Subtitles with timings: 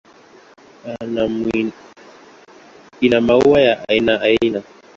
[3.01, 4.63] Ina maua ya aina aina.